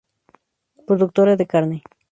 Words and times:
Productora 0.87 1.35
de 1.37 1.45
carne. 1.45 1.83